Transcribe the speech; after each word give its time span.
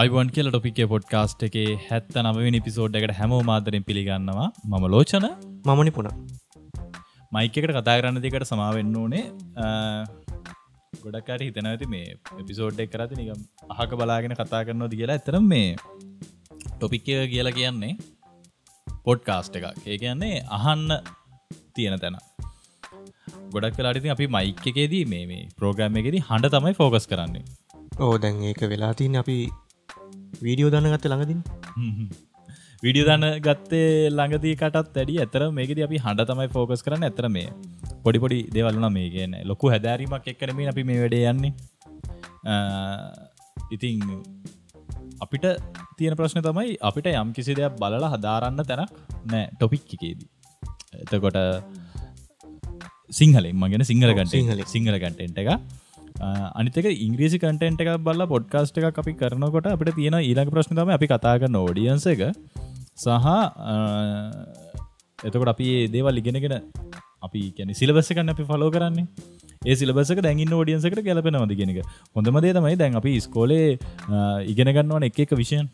Ivan 0.00 0.28
කියල 0.36 0.48
ටොපික 0.52 0.78
podcast 0.92 1.42
එක 1.46 1.54
හැත්ත 1.84 2.16
නමවෙනි 2.22 2.58
episode 2.66 2.96
එකට 2.98 3.12
හැමෝ 3.18 3.38
මාතරෙන් 3.50 3.84
පිළිගන්නවා. 3.88 4.48
මම 4.70 4.84
ලෝචන. 4.94 5.26
මමනි 5.68 5.92
පුුණ 5.96 6.10
මයික 7.32 7.56
එකට 7.60 7.72
කතා 7.76 7.94
කරන්න 8.00 8.18
දෙකට 8.24 8.44
සමාවෙන්න 8.50 8.92
ඕනේ. 9.02 9.24
ගොඩක්කාට 11.04 11.46
හිතන 11.46 11.70
ඇති 11.72 11.90
මේ 11.94 12.12
එපිසෝඩ් 12.42 12.84
එක් 12.84 12.92
කරති 12.94 13.20
නිකම් 13.22 13.40
අහක 13.74 13.96
බලාගෙන 14.02 14.36
කතා 14.42 14.62
කරනවා 14.68 14.92
කියලා. 14.94 15.18
ඇතරම් 15.18 15.48
මේ 15.54 15.74
ටොපික්කය 16.70 17.18
කියලා 17.32 17.56
කියන්නේ 17.58 17.92
පොඩ්කාස්ට් 19.08 19.60
එකක්. 19.60 19.84
ඒ 19.90 20.00
කියන්නේ 20.04 20.34
අහන්න 20.60 20.88
තියෙන 21.74 22.00
තැන. 22.02 22.18
ගොඩක් 23.54 23.78
කලාටති 23.78 24.16
අපි 24.16 24.34
මයික් 24.38 24.66
එකේදී 24.72 25.04
මේ 25.12 25.44
ප්‍රෝග්‍රම් 25.60 26.02
එකෙදී 26.02 26.26
හඬ 26.30 26.54
තමයි 26.54 26.80
ෆෝකස් 26.80 27.12
කරන්නේ. 27.12 27.46
ඕ 28.04 28.16
දැන් 28.24 28.50
ඒක 28.50 28.68
වෙලාතින් 28.72 29.22
අපි 29.22 29.38
වීඩියෝ 30.44 30.72
දන්න 30.72 30.92
ගත්ත 30.94 31.12
ළඟදින් 31.12 31.40
විඩිය 32.84 33.04
දන්න 33.08 33.24
ගත්තේ 33.44 34.10
ළඟදී 34.16 34.54
කටත් 34.60 34.98
ඇඩි 35.00 35.14
ඇතර 35.22 35.42
මේකද 35.58 35.78
අපි 35.86 36.00
හඬ 36.04 36.28
තමයි 36.30 36.48
ෆෝකස් 36.54 36.84
කරන්න. 36.86 37.06
ඇතර 37.08 37.28
මේ 37.36 37.48
පොඩිපොඩි 38.04 38.40
දෙවල්න 38.56 38.86
මේ 38.96 39.08
කියන 39.14 39.32
ලොකු 39.50 39.72
හැදෑරීමක් 39.74 40.28
එක්කරම 40.32 40.60
අපි 40.72 40.84
මේ 40.90 41.00
වැඩේ 41.02 41.24
යන්නේ. 41.32 41.52
ඉතිං 43.74 44.04
අපිට 45.24 45.46
තියෙන 45.98 46.18
ප්‍රශ්න 46.20 46.44
තමයි 46.48 46.76
අපිට 46.90 47.08
යම් 47.12 47.32
කිසි 47.38 47.56
දෙයක් 47.60 47.80
බලලා 47.80 48.12
හදාරන්න 48.14 48.62
තැනක් 48.70 48.92
නෑ 49.32 49.44
ටොපික් 49.56 49.88
එකේදී. 49.96 50.28
එතකොට 51.02 51.38
සිංහලෙන් 53.18 53.56
මගෙන 53.62 53.84
සිංහල 53.90 54.12
ගට 54.18 54.68
සිංහල 54.74 54.98
කටෙන්ට 55.02 55.42
එක 55.42 55.50
අනිතක 56.20 56.86
ඉංග්‍රීසි 57.06 57.38
කටෙන්ට 57.38 57.80
එක 57.80 57.90
බල්ල 58.00 58.26
පොඩ්කාස්ට 58.34 58.78
එක 58.78 59.00
අපි 59.02 59.12
කරනකොට 59.22 59.66
අපිට 59.72 59.94
තියෙන 59.98 60.18
ඊළඟ 60.20 60.52
ප්‍රශ්නතම 60.54 60.92
අපි 60.98 61.06
කතා 61.06 61.38
කරන 61.40 61.56
ෝඩියන්ස 61.56 62.06
එක. 62.06 62.22
සහ 62.96 63.26
එතකොට 65.18 65.52
අපි 65.54 65.68
දේවල් 65.88 66.22
ඉගෙනගෙන 66.22 66.56
අපි 67.22 67.42
කැන 67.56 67.74
සිලබස්සකන්න 67.74 68.32
අපි 68.34 68.44
ෆලෝ 68.44 68.70
කරන්නේ. 68.70 69.06
ඒ 69.66 69.74
සිලබසක 69.74 70.20
දැගින් 70.26 70.52
ෝඩියන්සකට 70.52 71.02
ගැලපෙනවද 71.06 71.52
ගෙනක 71.60 71.78
හොඳම 72.16 72.40
දේ 72.44 72.54
තමයි 72.56 72.76
දැන් 72.80 72.98
අපි 73.00 73.12
ස්කෝලේ 73.26 73.78
ඉගෙනගන්නවන 74.52 75.06
එක 75.08 75.20
එක 75.24 75.36
විෂයන්. 75.40 75.68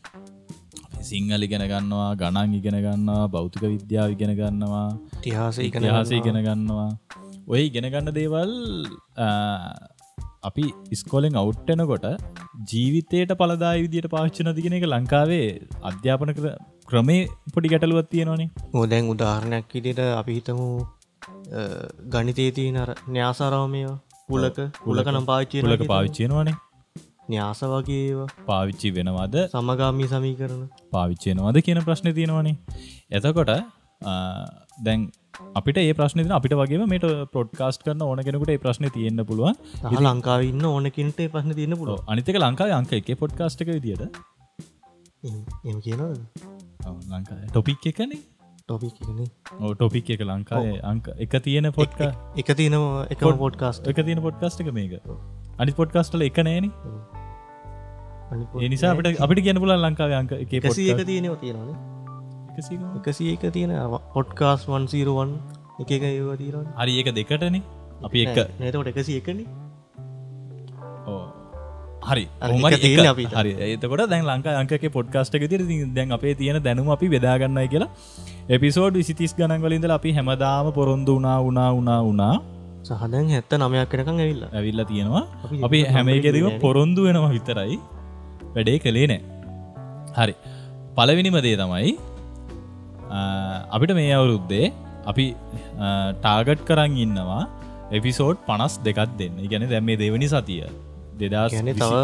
සිංහල 1.09 1.43
ඉගෙන 1.47 1.65
ගන්නවා 1.71 2.11
ගණන් 2.21 2.59
ඉගෙන 2.61 2.77
ගන්නවා 2.85 3.25
භෞතික 3.35 3.65
විද්‍යාව 3.73 4.15
ඉගෙන 4.17 4.33
ගන්නවා 4.41 4.87
තිහාස 5.25 5.59
ඉතිහාස 5.59 6.11
ඉගෙන 6.21 6.39
ගන්නවා. 6.47 6.91
ඔය 7.53 7.63
ඉගෙනගන්න 7.69 8.15
දේවල් 8.19 8.53
අපි 10.43 10.65
ඉස්කෝලෙන් 10.95 11.37
අවුට්ටනකොට 11.41 12.07
ජීවිතයට 12.71 13.33
පලදා 13.41 13.75
විදියට 13.83 14.09
පාච්චන 14.15 14.51
දිගෙන 14.57 14.77
එක 14.79 14.87
ලංකාවේ 14.93 15.47
අධ්‍යාපන 15.91 16.33
ක්‍රමේ 16.91 17.21
පොඩි 17.55 17.73
ගැටලුවත් 17.73 18.11
තියෙනවානේ. 18.15 18.49
ඕදැන් 18.79 19.13
උදාහරණයක් 19.15 19.77
විදිට 19.77 20.03
අපි 20.21 20.39
හිතමු 20.39 20.67
ගනිතේ 22.15 22.67
නර 22.73 22.91
න්‍යාසාරාමය 23.17 23.83
පුලක 24.29 24.59
පුලක 24.85 25.09
නම් 25.15 25.27
පාච්චිලක 25.31 25.87
පාවිච්චයනවානේ 25.93 26.57
න්‍යාස 27.31 27.61
වගේ 27.73 28.27
පාවිච්චි 28.51 28.95
වෙනවාද? 28.97 29.35
සමගාමී 29.55 30.09
සමීකරන 30.13 30.63
පාවිච්චයනවාද 30.95 31.59
කියන 31.67 31.81
ප්‍රශ්න 31.89 32.09
තියෙනවානේ. 32.19 32.57
එතකොට 33.11 33.53
දැන් 34.87 35.01
අපිට 35.59 35.79
ඒ 35.83 35.93
ප්‍රශ්න 35.99 36.33
අපිට 36.39 36.55
වගේ 36.61 36.87
මේට 36.93 37.07
පොඩ්කාස්ට 37.37 37.85
කරන 37.87 38.03
ඕන 38.09 38.23
කෙනෙකුට 38.27 38.53
ප්‍රශ්න 38.65 38.89
තියෙන්න්න 38.97 39.25
පුළුවන්. 39.31 39.57
ලංකාවන්න 40.09 40.67
ඕනකින්ට 40.71 41.21
ප්‍රශ්න 41.35 41.57
තියන්න 41.61 41.77
පුළුව 41.81 42.13
අනිතක 42.15 42.39
ලංකාව 42.45 42.75
අංක 42.79 42.93
එක 43.01 43.11
පොඩ්කාස්ටක 43.23 43.73
ලංකා 47.13 47.39
ටොපික් 47.49 47.87
එකනේ. 47.93 48.21
ටොපික් 49.75 50.11
එක 50.17 50.25
ලංකාවේ 50.31 50.81
අංක. 50.91 51.09
එක 51.19 51.35
තියෙන 51.47 51.73
පොට්ක 51.79 52.01
එක 52.37 52.49
තියනවා 52.61 53.07
එක 53.11 53.25
පොඩ්කාස්ට 53.45 53.89
එක. 53.89 54.05
තියෙන 54.07 54.23
පොඩ්කාස්ට 54.27 54.65
එක 54.65 54.73
මේක. 54.73 54.99
අනි 55.59 55.73
පොඩ්කාස්ටල 55.81 56.29
එක 56.29 56.43
නෑන. 56.49 56.71
නිසා 58.75 58.93
අපට 58.95 59.25
අපිට 59.25 59.45
කියන 59.49 59.63
පුල 59.65 59.75
ලංකාව 59.79 60.19
අංක 60.21 60.37
එක 60.43 60.55
එක 60.59 60.71
තියෙනවා 60.75 61.41
තියෙනවා 61.43 61.92
එකසි 62.55 63.33
එක 63.35 63.45
තියෙන 63.55 63.73
පොඩ්කාස් 64.15 64.65
වන්සීරුවන් 64.69 65.31
එක 65.83 65.91
එක 65.97 66.03
ඒවා 66.09 66.37
තීරන 66.41 66.67
හරි 66.81 66.93
ඒක 67.01 67.09
දෙකටන? 67.19 67.57
අපි 68.07 68.19
එක. 68.25 68.39
නතට 68.61 68.91
එකසි 68.93 69.15
එකන. 69.21 69.39
හරි 72.09 72.25
හරි 73.33 73.53
එතකොට 73.69 74.05
දැන් 74.13 74.29
ලංකා 74.31 74.59
අංක 74.61 74.75
පොඩ්කාස්ට 74.99 75.39
එක 75.39 75.47
තිර 75.53 75.65
දැන් 75.97 76.13
අපේ 76.19 76.35
තියෙන 76.35 76.61
දැනුම 76.69 76.93
අපි 76.97 77.09
බෙදාගන්නයි 77.15 77.69
කියලා. 77.75 77.91
එපිසෝඩ් 78.49 79.01
විසිතිස් 79.01 79.35
ගණන්වලින්ද 79.39 79.89
අපි 79.99 80.13
හැමදාම 80.13 80.73
පොරොන්දු 80.79 81.17
වනා 81.19 81.39
වනා 81.49 81.71
වනා 81.79 82.01
වනා 82.11 82.37
සහදැන් 82.85 83.35
හැත්ත 83.35 83.53
නමයක් 83.63 83.89
කරකං 83.89 84.23
ඇවිල්ල. 84.23 84.45
ඇවිල්ල 84.53 84.85
තියෙනවා. 84.93 85.25
අපි 85.67 85.85
හැමේගෙදීම 85.97 86.61
පොරොන්දු 86.67 87.09
වෙනවා 87.09 87.35
විතරයි. 87.37 87.77
වැඩේ 88.55 88.79
කළේ 88.85 89.07
නෑ 89.11 89.21
හරි. 90.19 90.35
පලවිනිම 90.97 91.37
දේ 91.45 91.59
තමයි 91.61 91.93
අපිට 93.77 93.93
මේ 93.99 94.13
අවුරුද්දේ 94.19 94.67
අපි 95.11 95.27
ටාගට් 96.23 96.63
කරන්න 96.69 96.97
ඉන්නවා 97.05 97.43
එපිසෝඩ් 97.99 98.39
පනස් 98.49 98.75
දෙකත් 98.87 99.13
දෙන්න. 99.21 99.39
ගැන 99.53 99.69
දැම් 99.73 99.85
මේ 99.91 100.01
දෙවනි 100.03 100.29
සතිය. 100.35 100.63
දෙදස් 101.21 101.57
තව 101.81 101.95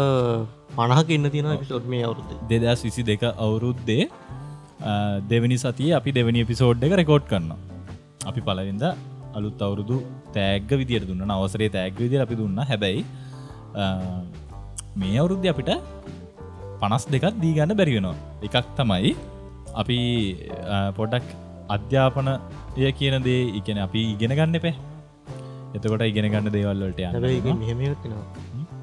පණහක 0.77 1.09
ඉන්න 1.17 1.29
තියෙන 1.35 1.51
පිසෝඩ් 1.63 1.85
මේ 1.93 2.03
අවුරුද්ද. 2.07 2.31
දෙදස් 2.51 2.81
විසි 2.87 3.03
දෙක 3.11 3.23
අවුරුද්දේ 3.45 4.09
දෙවනි 5.31 5.57
සතිය 5.65 5.93
අපි 5.99 6.11
දෙවනි 6.19 6.45
එපිසෝඩ් 6.45 6.85
එක 6.87 6.95
රෙකෝඩ් 7.01 7.25
කරන්න 7.31 7.51
අපි 8.31 8.41
පලවිද 8.47 8.85
අලුත් 9.37 9.61
අවුරුදු 9.67 9.97
තෑග 10.35 10.69
විදිර 10.81 11.01
දුන්න. 11.09 11.25
අවසරේ 11.37 11.69
තෑග 11.77 11.97
විදිර 12.05 12.21
අපි 12.27 12.35
දුන්න. 12.41 12.59
හැබැයි 12.69 13.01
මේ 15.01 15.17
අවුරුද්ධ 15.21 15.51
අපිට 15.53 15.71
පනස් 16.81 17.03
දෙකත් 17.13 17.35
දීගන්න 17.43 17.73
බැරිවෙනවා 17.79 18.17
එකක් 18.47 18.67
තමයි 18.77 19.11
අපි 19.81 19.99
පොඩක් 20.97 21.27
අධ්‍යාපනය 21.69 22.33
කියන 22.93 23.17
දේ 23.23 23.41
ඉගෙන 23.53 23.79
අපි 23.79 24.01
ඉගෙන 24.13 24.31
ගන්න 24.31 24.55
එපේ. 24.55 24.75
එතකොට 25.71 26.03
ඉගෙන 26.03 26.27
ගන්න 26.27 26.51
දේවල්ලට 26.51 27.01
මෙහෙමතිනවා 27.57 28.25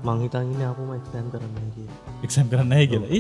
මංහිතන්න 0.07 0.63
අපම 0.65 0.91
එක්සෑම් 0.95 1.29
කරන්න 1.33 1.55
එක්සම් 2.23 2.47
කරන්න 2.51 2.75
කියලා. 2.87 3.11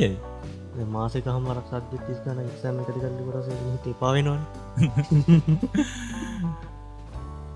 ඒ 0.76 0.86
මාසක 0.90 1.28
හමරක් 1.28 1.66
සද්‍ය 1.72 1.98
තිස් 2.06 2.18
ගන 2.24 2.38
එක්සෑම 2.44 2.78
කටි 2.80 3.00
කල්ලි 3.00 3.22
කොරස 3.26 3.48
පාවෙනවා 4.00 4.40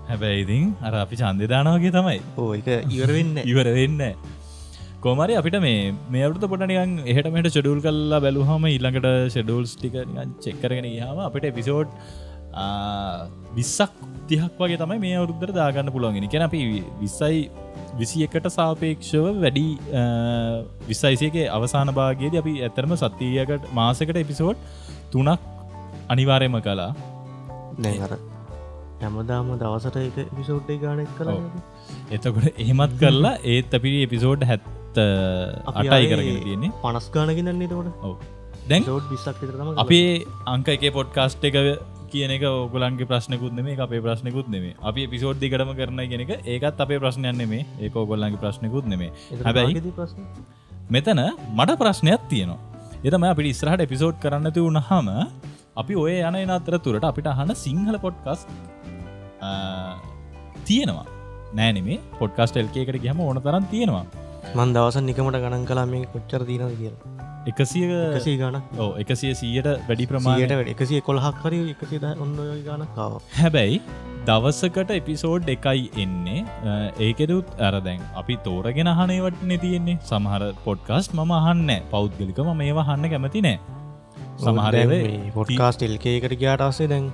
හැබැයි 0.09 0.43
ඉතින් 0.43 0.63
අර 0.81 0.93
අපි 0.97 1.15
චන්දදානාවගේ 1.15 1.91
තමයි. 1.91 2.19
ඕ 2.37 2.49
එක 2.55 2.67
ඉවර 2.89 3.11
වෙන්න 3.17 3.35
ඉවර 3.51 3.67
වෙන්න 3.77 3.99
කෝමරි 5.03 5.33
අපිට 5.33 5.57
මේ 5.59 5.77
මේ 6.09 6.23
අවුත 6.25 6.43
පොටනිකන් 6.45 6.91
එහට 7.05 7.27
මට 7.31 7.51
ෂඩුල් 7.51 7.79
කල්ලා 7.85 8.19
බැලුහම 8.19 8.65
ඉල්ළඟට 8.69 9.07
ෂෙඩුල්ස් 9.27 9.71
ටික 9.75 9.95
චෙක්කරගෙන 10.45 10.87
හම 10.87 11.19
අපිට 11.27 11.45
එපිසෝඩ් 11.49 11.95
විස්සක් 13.57 13.93
තිහක් 14.29 14.59
වගේ 14.59 14.79
තමයි 14.81 14.99
මේ 14.99 15.15
අවුරුද්දර 15.19 15.51
දාගන්න 15.51 15.91
පුළුවන්ගෙන 15.95 16.27
කැන 16.27 16.45
අපි 16.47 16.59
විස්සයි 16.99 17.39
විසි 17.95 18.25
එකට 18.25 18.49
සාපේක්ෂව 18.49 19.25
වැඩි 19.37 19.67
විස්සයිසයගේ 20.89 21.47
අවසාන 21.49 21.93
භාගයේද 21.99 22.37
අපි 22.41 22.53
ඇතරම 22.67 22.93
සත්තියකට 22.97 23.71
මාසකට 23.73 24.19
එපිසෝඩ් 24.23 24.67
තුනක් 25.11 25.47
අනිවාරයම 26.09 26.57
කලා 26.59 26.91
නැර 27.79 28.13
හැමදාම 29.01 29.49
දවසට 29.55 29.97
එක 30.03 30.35
පිසෝඩ්ඩේ 30.35 30.77
ගානක් 30.79 31.17
කළ 31.17 31.33
එතකොට 32.11 32.47
එහෙමත් 32.57 32.95
කරලා 33.01 33.33
ඒත් 33.53 33.75
අපිරි 33.79 34.05
එපිසෝඩ් 34.07 34.47
හැත්ත 34.95 35.93
අටයි 35.93 36.07
කරගෙන 36.11 36.43
තියන්නේ. 36.45 36.71
පනස් 36.83 37.07
ගානකින් 37.15 37.49
දන්නේ 37.49 37.67
තකොට 37.71 38.21
දැන් 38.69 38.83
අපේ 39.83 40.25
අංක 40.53 40.67
එක 40.75 40.85
පොඩ්කාස්ට් 40.93 41.43
එක 41.49 41.57
කියන 42.11 42.31
එක 42.37 42.43
ඔගලන්ගේ 42.47 43.07
ප්‍රශ්නකුත් 43.11 43.53
නෙමේ 43.59 43.77
අපේ 43.85 44.01
ප්‍රශ්නකුත් 44.07 44.47
නෙමේ 44.55 44.73
අපි 44.89 45.07
පිසෝඩ්දි 45.13 45.51
කරම 45.53 45.71
කරන 45.79 46.01
ගෙනක 46.13 46.33
ඒකත් 46.45 46.81
අපේ 46.85 46.99
ප්‍රශ්නයන්න 47.03 47.45
මේ 47.53 47.63
ඒක 47.79 47.95
ඔගොල්ලන්ගේ 48.03 48.41
ප්‍රශ්නකුත් 48.43 48.89
නෙමේ 48.93 49.11
හැබැයි 49.45 49.83
මෙතන 50.89 51.21
මට 51.59 51.77
ප්‍රශ්නයක් 51.83 52.27
තියෙනවා. 52.33 52.59
එතම 53.07 53.23
අපිට 53.31 53.51
ඉස්රහට 53.53 53.85
එපිසෝඩ් 53.87 54.19
කරන්න 54.23 54.53
ති 54.55 54.65
වුණහම 54.65 55.07
අපි 55.81 55.93
ඔය 56.03 56.19
යන 56.19 56.53
අතර 56.57 56.77
තුරට 56.85 57.07
අපිට 57.11 57.31
අහන 57.33 57.55
සිංහල 57.65 57.97
පොඩ්කස් 58.05 58.45
තියෙනවා. 60.67 61.07
නෑනෙමේ 61.59 61.99
පොඩ්කාස්ට 62.19 62.59
එල්කේකට 62.61 62.97
ගහම 63.05 63.19
ඕන 63.27 63.39
තරන් 63.45 63.65
තියෙනවා 63.71 64.05
මන් 64.55 64.71
දවස 64.75 64.95
නිකමට 65.07 65.37
ගණන් 65.43 65.65
කලා 65.67 65.83
මේ 65.91 66.07
කොච්චර 66.13 66.41
තියන 66.47 66.63
කියලා. 66.79 67.27
එකසිය 67.51 67.85
එකසේ 67.97 68.33
ගන 68.41 68.57
ඕ 68.83 68.89
එකසිය 69.01 69.31
සීයට 69.41 69.69
වැඩි 69.87 70.07
ප්‍රමාණයට 70.09 70.71
එකසිය 70.73 70.99
කොළහක් 71.07 71.37
හරි 71.43 71.59
එකසිද 71.73 72.05
ඔන්න 72.25 72.33
ගනකාව 72.65 73.13
හැබැයි 73.37 73.77
දවසකට 74.29 74.91
එපිසෝඩ් 74.97 75.51
එකයි 75.55 75.85
එන්නේ. 76.03 76.41
ඒකෙදුත් 77.07 77.55
ඇරදැන් 77.67 78.03
අපි 78.21 78.37
තෝරගෙන 78.47 78.91
හනේවටන 78.99 79.53
තියෙන්නේ. 79.63 79.97
සමහර 80.11 80.43
පොඩ්කාස්ට 80.67 81.15
මම 81.19 81.31
අහන්න 81.39 81.71
පෞද්ගලිකම 81.93 82.51
මේවා 82.63 82.87
හන්න 82.89 83.11
කැමති 83.13 83.45
නෑ. 83.47 83.57
සමහරවේ 84.45 85.31
පොඩ්කාස්ට 85.37 85.87
එල්කේකට 85.89 86.35
ගයාටස්සේ 86.43 86.91
දැන් 86.93 87.07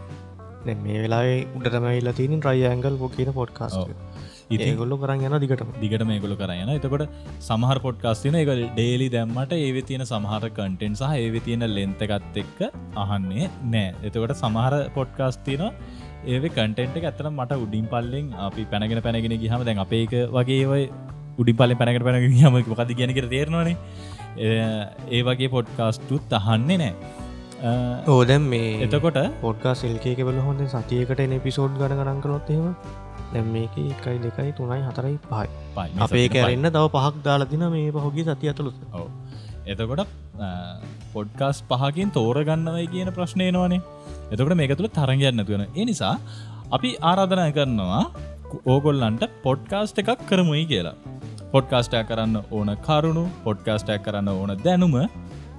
දැන් 0.65 0.81
මේ 0.85 0.99
වෙලාේ 1.03 1.37
උඩටමයිල්ල 1.57 2.11
තින 2.19 2.39
ට්‍රයි 2.39 2.65
ඇංගල් 2.71 2.97
පොකන 3.03 3.31
පොඩ්කාස්ට 3.39 4.16
ඒගොල්ලො 4.49 4.97
කරන්න 5.03 5.25
යන 5.27 5.39
දිගටම. 5.43 5.69
දිගට 5.83 6.05
මේගොල 6.11 6.35
කරයන 6.41 6.71
එතකොට 6.75 7.05
සමහර 7.41 7.79
පොඩ්කාස්තින 7.85 8.37
එක 8.41 8.51
ඩේලි 8.71 9.07
දැම්මට 9.09 9.53
ඒව 9.59 9.77
තියෙන 9.89 10.05
සමහර 10.11 10.49
කටෙන් 10.49 10.95
සහ 10.95 11.13
ඒව 11.17 11.37
තියෙන 11.47 11.67
ලෙන්තකත් 11.77 12.41
එක්ක 12.43 12.59
අහන්නේ 13.03 13.49
නෑ 13.73 13.93
එතකොට 14.09 14.35
සමහර 14.43 14.75
පොඩ්කාස්තින 14.97 15.63
ඒව 16.25 16.47
කටෙන්ට 16.49 16.97
ඇත්තන 17.01 17.29
මට 17.33 17.61
උඩින් 17.65 17.85
පල්ලෙන් 17.93 18.33
අපි 18.47 18.65
පැනගෙන 18.73 19.03
පැනගෙන 19.05 19.37
ගහම 19.43 19.67
දැන් 19.69 19.85
අප 19.85 19.93
ඒක 19.93 20.15
වගේ 20.37 20.89
උඩින් 21.41 21.57
පල්ල 21.59 21.77
පැනකට 21.81 22.05
පැනග 22.07 22.27
හම 22.33 22.57
මොකද 22.71 22.91
ගැනකට 22.99 23.29
තේරනවානේ. 23.35 23.77
ඒ 25.15 25.21
වගේ 25.27 25.49
පොඩ්කාස්ටුත් 25.55 26.33
අහන්නේ 26.39 26.77
නෑ 26.81 26.93
ඕදැම් 28.07 28.43
මේ 28.53 28.71
එතකොට 28.85 29.19
පොඩ්කා 29.41 29.73
සෙල්කේක 29.75 30.19
බල 30.27 30.39
හොඳ 30.47 30.61
සතියකට 30.73 31.19
එන 31.19 31.35
පිසෝඩ් 31.45 31.77
ගන 31.81 31.95
ගනන් 31.99 32.19
කරොත්තේම 32.25 32.65
දැම් 33.37 33.49
මේක 33.55 33.77
එකයි 33.85 34.17
දෙකයි 34.25 34.51
තුනයි 34.59 34.81
හතරයි 34.89 35.15
පහයි. 35.31 35.47
අපේ 36.07 36.27
කැරන්න 36.35 36.69
තව 36.77 36.85
පහක් 36.97 37.25
දාලදින 37.27 37.65
මේ 37.75 37.89
පහොගේ 37.97 38.27
සති 38.29 38.53
අතුළු 38.53 38.71
එතකොට 39.67 40.03
පොඩ්කාස් 41.15 41.57
පහකින් 41.71 42.15
තෝරගන්නවයි 42.17 42.87
කියන 42.93 43.11
ප්‍රශ්නයනවනේ 43.17 43.81
එතකට 44.31 44.55
මේක 44.61 44.73
තුළ 44.79 44.89
තරගයන්න 44.97 45.45
තුවන 45.49 45.67
ඒ 45.67 45.85
නිසා 45.91 46.15
අපි 46.77 46.89
ආරාධනය 47.11 47.51
කරනවා 47.57 48.01
ඕගොල්ලන්ට 48.65 49.23
පොඩ්කාස්ට 49.45 50.01
එකක් 50.01 50.21
කරමුයි 50.29 50.65
කියලා. 50.71 50.95
පොඩ්කාස්ටය 51.53 52.01
කරන්න 52.09 52.37
ඕන 52.51 52.69
කරුණු 52.87 53.23
පොඩ්කාස්ටයක් 53.45 54.03
කරන්න 54.05 54.29
ඕන 54.31 54.51
දැනුම 54.65 54.95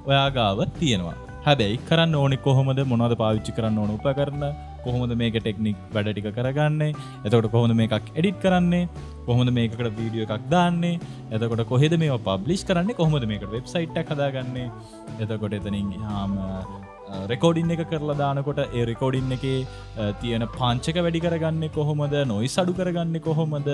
ඔයාගාව 0.08 0.58
තියෙනවා. 0.80 1.16
හැබැයි 1.46 1.78
කරන්න 1.88 2.14
ඕනෙ 2.14 2.36
කොහොමද? 2.46 2.80
මොනද 2.92 3.14
පාවිච්චි 3.22 3.56
කරන්න 3.58 3.78
ඕන? 3.78 3.90
උපකරන්න 3.96 4.44
කොහොමද 4.88 5.14
මේක 5.22 5.38
ටෙක්නික් 5.44 5.78
වැඩ 5.94 6.10
ටික 6.14 6.28
කරගන්නේ? 6.40 6.90
එතකොට 7.26 7.50
කොහොඳ 7.54 7.78
මේ 7.80 7.88
එකක් 7.88 8.12
එඩිට් 8.18 8.42
කරන්නේ? 8.44 8.84
කොහොමද 9.28 9.54
මේකට 9.60 9.88
වීඩියෝ 10.00 10.28
එකක් 10.28 10.50
දාන්නේ? 10.54 10.98
එතකොට 11.36 11.64
කොහෙද 11.72 11.96
මේ 12.02 12.20
පබ්ලිස් 12.28 12.62
කරන්නේ? 12.68 12.98
කොහොමද 13.00 13.26
මේකට 13.32 13.50
වෙබ්සයිට් 13.56 13.98
හදාගන්නේ? 14.12 14.68
එතකොට 15.24 15.58
එතනින් 15.58 15.90
හාම 16.10 16.38
රෙකෝඩින් 17.32 17.70
එක 17.74 17.82
කරලා 17.90 18.16
දානකොට 18.22 18.58
ඒ 18.78 18.82
රෙකෝඩින් 18.90 19.30
එක 19.36 19.44
තියෙන 20.22 20.44
පාංචක 20.56 20.98
වැඩි 21.04 21.22
කරගන්න 21.26 21.64
කොහොමද? 21.76 22.16
නොයි 22.32 22.48
සඩු 22.56 22.74
කරගන්න 22.80 23.16
කොහොමද? 23.28 23.70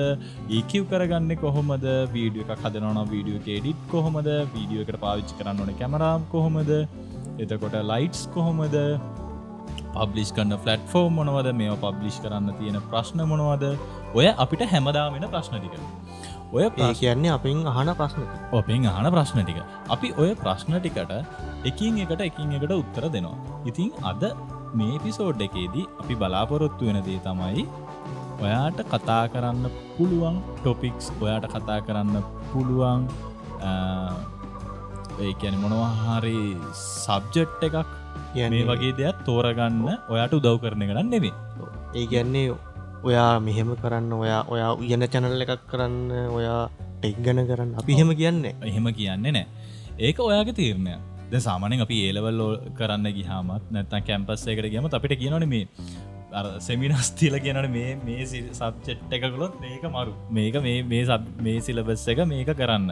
ඒකව් 0.58 0.84
කරගන්න 0.92 1.32
කොහොමද? 1.44 1.88
වීඩිය 2.14 2.44
එක 2.46 2.62
හදනවන 2.66 3.00
වීඩියෝ 3.14 3.42
ෙඩිට් 3.58 3.82
කොහොමද? 3.94 4.30
වීඩියෝ 4.54 4.86
එකට 4.86 5.00
පාවිච්චි 5.06 5.40
කරන්න 5.40 5.64
ඕන 5.64 5.74
කැමරාම් 5.82 6.30
කොහොමද? 6.36 6.72
එතකොට 7.42 7.76
ලයිට්ස් 7.92 8.22
කොහොමද? 8.36 8.78
පබ්ලිස් 9.94 10.30
කන්න 10.32 10.56
ෆලට්ෆෝර්ම් 10.58 11.18
මොනවද? 11.18 11.50
මේ 11.54 11.76
පබ්ලිෂ් 11.82 12.18
කරන්න 12.22 12.56
තියෙන 12.58 12.80
ප්‍රශ්න 12.90 13.22
මොනවද? 13.24 13.64
ඔය 14.14 14.26
අපිට 14.36 14.64
හැමදාමෙන 14.72 15.28
ප්‍රශ්න 15.28 15.56
ටික. 15.58 15.74
ඔය 16.52 16.66
කියන්නේ 16.94 17.32
අපින් 17.36 17.62
අහන 17.66 17.92
ප්‍රශ්න 18.00 18.26
ඔපින් 18.52 18.90
අහන 18.92 19.10
ප්‍රශ්න 19.14 19.40
ටික. 19.40 19.62
අපි 19.88 20.12
ඔය 20.18 20.30
ප්‍රශ්න 20.42 20.78
ටිකට 20.78 21.14
එකින් 21.64 22.02
එකට 22.04 22.20
එකින් 22.22 22.52
එකට 22.58 22.74
උත්තර 22.74 23.08
දෙනවා. 23.08 23.38
ඉතිං 23.66 23.90
අද 24.04 24.22
මේ 24.74 25.00
පිසෝඩ් 25.00 25.42
එකේදී 25.46 25.88
අපි 26.02 26.14
බලාපොරොත්තු 26.16 26.86
වෙන 26.88 27.00
දේ 27.08 27.20
තමයි 27.26 27.66
ඔයාට 28.40 28.78
කතා 28.92 29.24
කරන්න 29.28 29.66
පුළුවන් 29.96 30.38
ටොපික්ස් 30.54 31.06
ඔයාට 31.16 31.46
කතා 31.48 31.80
කරන්න 31.86 32.16
පුළුවන් 32.50 33.02
ඒ 35.20 35.32
කියන 35.40 35.56
මොනවාහරි 35.62 36.38
සබ්ජෙට් 36.74 37.62
එකක් 37.68 37.92
මේ 38.34 38.64
වගේ 38.70 38.92
දෙයක් 38.98 39.18
තෝරගන්න 39.26 39.82
ඔයාට 40.08 40.34
උදව් 40.38 40.56
කරන 40.62 40.84
කරන්න 40.90 41.10
නෙවේ 41.10 41.34
ඒ 41.94 42.06
ගැන්නේ 42.12 42.46
ඔයා 43.04 43.32
මෙහෙම 43.40 43.70
කරන්න 43.82 44.12
ඔයා 44.14 44.42
ඔයා 44.48 44.70
උයන 44.82 45.04
චැනල් 45.12 45.44
එකක් 45.44 45.62
කරන්න 45.70 45.96
ඔයා 46.38 46.60
ටෙක් 47.00 47.16
ගැන 47.24 47.40
කරන්න. 47.48 47.74
අපි 47.80 47.92
හෙම 47.98 48.10
කියන්නේ 48.20 48.54
එහෙම 48.62 48.86
කියන්නේ 48.98 49.32
නෑ 49.32 49.46
ඒක 49.98 50.18
ඔයාගේ 50.20 50.56
තීරණය 50.60 50.94
ද 51.30 51.40
සාමනෙන් 51.40 51.84
අපි 51.86 51.96
ඒලවල් 52.06 52.40
කරන්න 52.78 53.06
ගිහාමත් 53.18 53.70
නැත්තන් 53.70 54.06
කැම්පස් 54.08 54.46
එකට 54.46 54.68
ගම 54.72 54.88
අපිට 54.90 55.14
කියනන 55.20 55.48
මේ 55.48 55.66
සෙමිනස් 56.66 57.08
තිීල 57.18 57.36
කියනට 57.44 57.68
මේ 57.76 57.90
මේ 58.06 58.24
සබ්චෙට් 58.60 59.12
එකකොලොත් 59.16 59.54
මේක 59.64 59.84
මරු. 59.96 60.12
මේක 60.36 60.56
මේ 60.66 60.82
මේ 60.92 61.02
සබ් 61.06 61.24
මේ 61.46 61.60
සිලබස් 61.66 62.04
එක 62.12 62.20
මේක 62.32 62.50
කරන්න. 62.60 62.88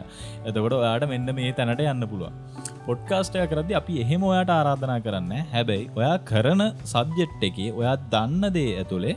එතකොට 0.47 0.75
ඔයාට 0.79 1.05
මෙන්න 1.13 1.27
මේ 1.39 1.51
තැනට 1.57 1.81
යන්න 1.93 2.05
පුළුවන්. 2.11 2.35
පොඩ්කාස්ටය 2.87 3.45
කරදි 3.51 3.73
අපි 3.81 3.93
එහෙම 4.03 4.23
ඔයාට 4.31 4.51
ආරාධනා 4.57 4.99
කරන්න 5.05 5.33
හැබැයි 5.55 5.89
ඔයා 5.99 6.17
කරන 6.29 6.63
සබ්ජෙට් 6.93 7.43
එකේ 7.49 7.71
ඔයා 7.79 7.95
දන්න 8.13 8.53
දේ 8.57 8.71
ඇතුළේ 8.81 9.15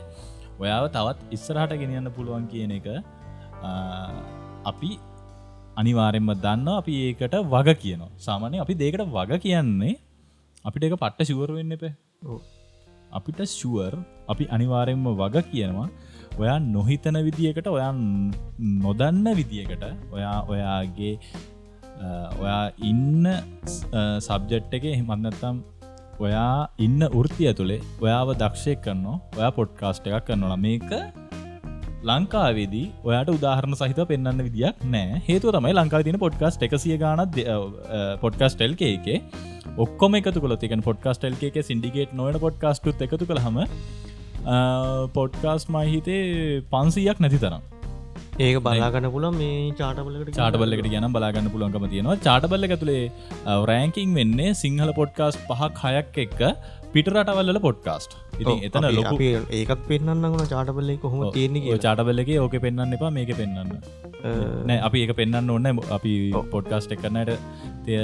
ඔයාව 0.63 0.87
තවත් 0.95 1.19
ඉස්සරහට 1.37 1.77
ගෙනියන්න 1.81 2.09
පුළුවන් 2.17 2.47
කියන 2.53 2.73
එක 2.79 2.87
අපි 4.71 4.91
අනිවාරෙන්ම 5.81 6.29
දන්න 6.45 6.67
අපි 6.81 6.93
ඒකට 7.07 7.35
වග 7.53 7.77
කියනවා. 7.83 8.11
සාමානය 8.27 8.59
අපි 8.65 8.73
දේකට 8.83 9.07
වග 9.17 9.41
කියන්නේ 9.47 9.95
අපිට 10.67 10.85
එක 10.89 10.99
පට්ට 11.03 11.27
ශුවර 11.31 11.49
වෙන්න 11.57 11.75
එප. 11.77 11.83
අපිට 13.17 13.41
ශුවර් 13.59 13.93
අපි 14.33 14.45
අනිවාරෙන්ම 14.55 15.05
වග 15.21 15.35
කියනවා. 15.51 15.87
ඔයා 16.41 16.57
නොහිතන 16.73 17.17
විදිකට 17.27 17.67
ඔයා 17.75 17.91
නොදන්න 18.85 19.27
විදිකට 19.39 19.83
ඔයා 20.15 20.37
ඔයාගේ 20.53 21.13
ඔයා 22.41 22.63
ඉන්න 22.89 23.25
සබ්ජෙට් 24.27 24.75
එක 24.77 24.83
එහමත්නත්තම් 24.93 25.55
ඔයා 26.25 26.57
ඉන්න 26.85 27.01
ෘතිය 27.23 27.49
තුළේ 27.59 27.81
ඔයාව 28.03 28.29
දක්ෂය 28.41 28.75
කරනවා 28.83 29.17
ඔයා 29.39 29.51
පොඩ්කාස්ට 29.57 30.05
එකක් 30.09 30.27
කරනවා. 30.27 30.59
මේක 30.67 30.89
ලංකාවේදී 32.09 32.85
ඔයාට 33.09 33.29
උදාහරණ 33.35 33.75
සහිත 33.79 33.99
පෙන්න්න 34.11 34.43
විදියක් 34.47 34.85
නෑ. 34.93 35.21
හේතු 35.27 35.53
තමයි 35.55 35.73
ලංකා 35.79 36.03
තින 36.07 36.19
පොඩ්කාස්ට 36.25 36.65
එකසිය 36.67 36.97
ගානත් 37.03 37.37
පොඩ්කාස්ටෙල් 38.23 38.75
එක. 38.91 39.07
ඔක්කොම 39.83 40.19
එකතු 40.19 40.43
කොල 40.43 40.55
තික 40.63 40.73
පොඩ්කාස්ටෙල් 40.89 41.33
එක 41.49 41.57
සිින්ඩිගේට 41.69 42.13
නොවන 42.19 42.37
පොඩ්කාස්ටුත් 42.45 43.01
එකතු 43.05 43.25
කළහම 43.31 43.57
පොඩ්කාස් 45.13 45.67
මහිතේ 45.69 46.61
පන්සීයක් 46.71 47.19
නැති 47.19 47.41
තරම්. 47.43 47.63
ඒක 48.39 48.57
බලාගන්න 48.61 49.09
පුල 49.11 49.27
මේ 49.31 49.71
චාටබලට 49.73 50.33
චාටබල්ලකට 50.33 50.89
ගැන 50.93 51.11
බලාගන්න 51.11 51.51
පුළන්කම 51.53 51.87
තියෙනවා. 51.93 52.17
චාටබල්ල 52.19 52.67
ඇතුළේ 52.67 53.11
රෑංකින් 53.71 54.13
වෙන්නේ 54.13 54.53
සිංහල 54.53 54.91
පොඩ්කාස් 54.93 55.39
පහක් 55.47 55.93
හයක් 55.95 56.21
එක්ක 56.25 56.41
පිටරටවල්ල 56.93 57.59
පොඩ්කාස්ට්. 57.61 58.17
ඉතින් 58.39 58.63
එතන 58.63 58.87
ලොක 58.93 59.21
ඒකත් 59.51 59.81
පෙන්න්නගන 59.87 60.43
චාටබල්ල 60.47 60.91
කොහොම 60.97 61.23
තියෙන්නේ 61.31 61.79
චාටබල්ලක 61.79 62.31
ඕක 62.39 62.57
පෙන්න්න 62.65 62.97
එපා 62.97 63.11
මේක 63.11 63.33
පෙන්න්න 63.35 63.73
නෑ 64.65 64.79
අපි 64.81 65.03
ඒක 65.03 65.15
පෙන්න්න 65.15 65.49
ඕන්න 65.49 65.83
අපි 65.91 66.13
පොඩ්කාස්ට් 66.53 66.95
එකන්නට 66.97 67.33
තය 67.85 67.99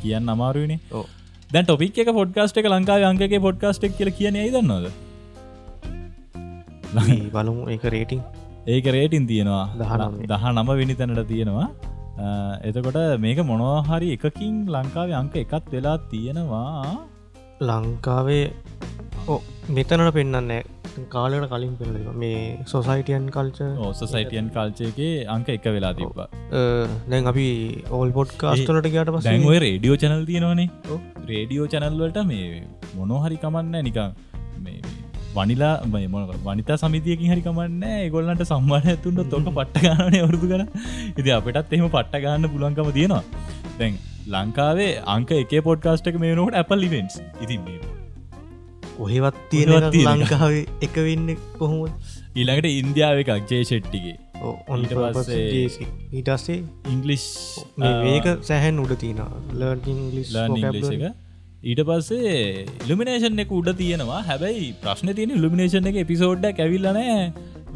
කියන්න 0.00 0.34
අමාරුවනේ 0.34 1.04
දැන් 1.50 1.64
ටොපික් 1.64 2.00
එක 2.04 2.12
පොඩ්කාස්ට් 2.12 2.62
එක 2.62 2.68
ලංකාව 2.68 3.10
අංකගේ 3.10 3.40
පොඩ්කාස්ට් 3.40 3.88
එක් 3.88 3.96
කියල 3.96 4.12
කියන 4.12 4.40
දන්නද 4.48 4.90
බලමු 7.34 7.68
ඒක 7.68 7.84
රේටිං 7.94 8.20
ඒක 8.66 8.86
රේටින් 8.96 9.26
තියෙනවා. 9.26 9.66
දහ 10.30 10.44
නම 10.52 10.70
වෙනි 10.80 10.94
තැනට 10.94 11.22
තියෙනවා. 11.28 11.68
එතකොට 12.68 12.98
මේක 13.18 13.40
මොනවාහරි 13.50 14.08
එකකින් 14.16 14.56
ලංකාව 14.68 15.14
අංක 15.20 15.36
එකත් 15.36 15.70
වෙලා 15.74 15.98
තියෙනවා. 16.10 16.96
ලංකාවේ 17.60 18.44
මෙතනට 19.70 20.12
පෙන්න්නන්නේ 20.14 20.60
කාලට 21.08 21.48
කලින් 21.52 21.74
පෙල්ල 21.80 21.96
මේ 22.14 22.40
සොසයිටියන් 22.66 23.26
කල්ච 23.28 23.60
සොසයිටියන් 23.92 24.48
කාල්චයගේ 24.50 25.26
අංක 25.26 25.48
එක 25.48 25.68
වෙලා 25.68 25.92
තිබ්බ. 25.92 26.18
දැන් 27.10 27.30
අපි 27.32 27.48
ඕල් 27.90 28.12
පොට් 28.12 28.32
කාස්ටලට 28.36 28.88
ගට 28.88 29.14
පස 29.16 29.28
රේඩියෝ 29.58 30.00
චනල් 30.02 30.24
තියෙනවානේ. 30.24 30.68
රේඩියෝ 31.26 31.68
චැනල්වලට 31.74 32.24
මේ 32.26 32.64
මොනොහරි 32.96 33.38
කමන්න 33.44 33.84
නිකං 33.84 34.10
වනිලා 35.34 35.74
වනිතා 36.46 36.76
සමිතියකින් 36.76 37.32
හරි 37.32 37.42
කමන්න 37.42 37.84
ගොල්ලන්ට 38.10 38.44
සම්මාන 38.44 38.86
ඇතුන්ට 38.86 39.24
තොක 39.30 39.50
පට්ටගානය 39.50 40.20
වරුදු 40.24 40.46
කර 40.52 40.62
ඉති 41.14 41.30
අපිටත් 41.32 41.74
එහෙම 41.74 41.88
පට්ට 41.88 42.22
ගන්න 42.24 42.50
පුලන්කම 42.50 42.92
තියෙනවා. 42.92 43.22
දැන් 43.78 43.98
ලංකාවේ 44.28 44.90
අංක 45.08 45.30
එක 45.34 45.52
පොඩ්කාස්ටක 45.64 46.18
මේ 46.22 46.34
නොට 46.34 46.54
ඇපල් 46.54 46.80
ලිවෙන්ස් 46.80 47.20
ඉතින් 47.40 47.60
ඔහෙවත් 48.98 49.36
තියෙනවත් 49.50 49.98
ලංකාවේ 50.06 50.64
එක 50.82 50.96
වෙන්න 51.06 51.28
කොහොම 51.58 51.84
ඊළඟට 52.34 52.70
ඉන්දියාව 52.72 53.22
එකක් 53.22 53.30
ජේෂෙට්ටිගේ 53.50 54.16
ඔන්ට 54.42 54.92
පස්සේ 54.96 55.62
ඊටස්සේ 56.12 56.58
ඉංගලිස් 56.88 57.24
මේක 57.78 58.28
සැහැන් 58.42 58.82
උඩ 58.82 58.98
තින 58.98 59.22
ලර්න් 59.54 59.80
ඉංගලිස් 59.94 60.34
එක 60.36 61.27
ඊට 61.66 61.80
පස්සේ 61.86 62.32
ඉල්ිමිනේෂන් 62.84 63.42
එක 63.44 63.52
උඩ 63.58 63.68
තියෙනවා. 63.78 64.18
හැබැයි 64.28 64.66
ප්‍රශ්න 64.82 65.08
තියෙන 65.18 65.30
ඉල්ිමිනේෂන් 65.36 65.88
එක 65.90 65.96
එපිසෝඩ්ඩ 66.02 66.60
ඇවිල්ලනෑ 66.64 67.16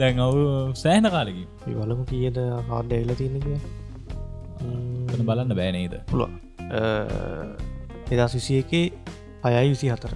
දැන් 0.00 0.20
ඔවු 0.26 0.42
සෑහන 0.82 1.08
කාලකින්. 1.14 1.48
බලමු 1.66 2.04
කියද 2.10 2.38
කාඩ 2.68 2.92
එල්ල 2.98 3.10
තියන 3.20 3.34
කිය 3.44 3.58
බලන්න 5.28 5.54
බෑනේද 5.60 5.94
පුළුව 6.10 6.30
එදා 8.14 8.28
සිසිය 8.34 8.60
එකේ 8.64 8.84
අයයි 9.50 9.72
විසි 9.74 9.90
හතර 9.94 10.14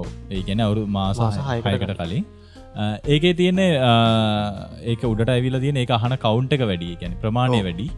ඔව. 0.00 0.06
ඒ 0.32 0.42
ගැන 0.48 0.64
අවුරු 0.66 0.86
මාස 0.96 1.20
මාස 1.24 1.38
හයකට 1.50 1.68
හයකට 1.72 1.94
කලින්. 2.00 2.24
ඒකේ 3.14 3.34
තියන්නේ 3.42 3.70
ඒක 4.94 5.04
උඩට 5.12 5.34
ඇවිල 5.36 5.60
තියෙන 5.66 5.82
එක 5.84 5.94
අහන 5.98 6.16
කවුන්ට 6.24 6.56
එක 6.58 6.64
වැඩි. 6.72 6.90
ගැන 7.02 7.20
ප්‍රමාණය 7.26 7.60
වැඩි. 7.68 7.88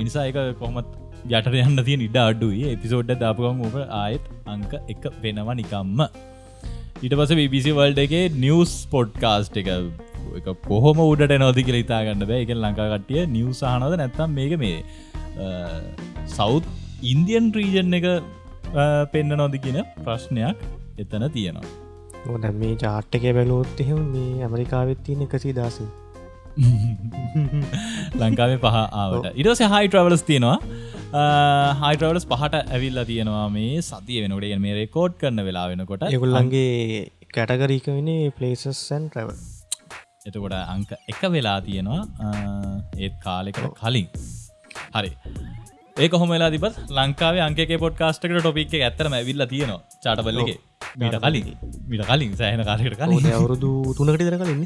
එනිසා 0.00 0.24
එක 0.30 0.38
කොහොමත් 0.62 0.96
යටට 1.26 1.60
යන්න 1.62 1.84
තිය 1.88 1.98
නිඩ 2.02 2.18
අඩුයි. 2.22 2.64
එපිසෝඩ්ඩ 2.74 3.20
දාපුගම් 3.22 3.62
ඔබ 3.68 3.78
ආයෙත් 4.00 4.26
අංක 4.46 4.74
එක 4.94 5.08
වෙනවා 5.24 5.56
නිකම්ම. 5.60 6.04
ඊට 7.02 7.14
පස 7.18 7.34
BBC 7.40 7.74
වල්ඩ 7.78 8.04
එකේ 8.04 8.24
නිියස් 8.44 8.74
පොඩ්කාස්ට් 8.94 9.58
එක. 9.62 9.70
එක 10.38 10.48
කොහොම 10.66 11.02
උඩට 11.04 11.36
නොදි 11.44 11.66
කියල 11.68 11.80
ඉතාගන්න 11.82 12.26
බෑ. 12.30 12.40
එක 12.44 12.54
ලංකාකටිය 12.56 13.26
නිවසාහනද 13.36 13.98
නැත්තම් 14.02 14.34
මේක 14.38 14.56
මේ 14.58 14.78
සෞත් 16.38 16.64
ඉන්දියන් 17.12 17.52
රීජන් 17.58 18.00
එක 18.00 18.08
පෙන්න්න 19.12 19.38
නොදි 19.42 19.62
කියන 19.66 19.78
ප්‍රශ්නයක් 20.04 20.66
එතන 20.98 21.28
තියෙනවා. 21.36 21.68
දැ 22.42 22.52
මේ 22.62 22.74
චාට්ටක 22.82 23.30
බැලෝත් 23.38 23.80
එහෙම 23.80 24.04
මේ 24.14 24.44
ඇමරිකාවෙත් 24.46 25.02
තියෙන 25.06 25.24
එකසි 25.26 25.54
දස 25.58 25.80
ලංකාවේ 28.20 28.60
පහ 28.64 28.78
ආවට. 29.02 29.26
ඉටස 29.34 29.62
හයි 29.74 29.84
ට්‍රවලස් 29.88 30.24
තියෙනවා 30.30 30.58
හයිටවලස් 31.12 32.26
පහට 32.30 32.58
ඇවිල්ලා 32.74 33.04
තියෙනවා 33.10 33.44
මේ 33.50 33.80
සතිය 33.80 34.18
වෙනකට. 34.24 34.58
මේ 34.64 34.74
රෙකෝඩ් 34.80 35.14
කරන 35.20 35.40
වෙලා 35.48 35.68
වෙනකොට. 35.70 36.04
යකුල්ලන්ගේ 36.16 37.10
කැටගරීක 37.36 37.88
වනේ 37.94 38.32
පලේසස්සන් 38.38 39.08
ට්‍රවල් 39.08 39.38
එතකොට 40.28 40.56
අංක 40.74 40.92
එක 41.12 41.22
වෙලා 41.36 41.58
තියෙනවා. 41.60 42.02
ඒත් 42.98 43.16
කාලෙකට 43.24 43.64
කලින්. 43.80 44.08
හරි. 44.96 45.10
ඒක 45.96 46.12
හොමලා 46.12 46.50
තිබත් 46.50 46.80
ලංකාවේ 46.98 47.44
අන්ගේ 47.48 47.82
පොඩ්කාස්ටකට 47.84 48.40
ටොපික් 48.40 48.74
ඇත්තරම 48.80 49.18
ඇවිල්ල 49.20 49.46
තියෙනවා. 49.54 49.80
චාටබල්ලගේ 50.04 50.58
මීට 51.00 51.18
කලින්. 51.24 51.48
මීට 51.90 52.04
කලින් 52.10 52.36
සෑහන 52.40 52.62
කාලකට 52.68 52.96
කලින්. 53.00 53.26
අවුරුදු 53.38 53.70
තුනකට 53.98 54.22
දර 54.22 54.36
කලින් 54.42 54.62